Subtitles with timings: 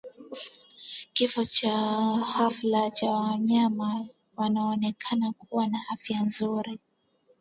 [1.13, 1.73] kifo cha
[2.31, 4.05] ghafla cha wanyama
[4.37, 6.79] wanaoonekana kuwa na afya nzuri